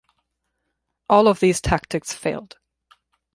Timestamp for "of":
1.27-1.39